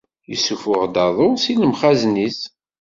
Issufuɣ-d 0.33 0.95
aḍu 1.05 1.29
si 1.43 1.53
lemxazen-is. 1.61 2.39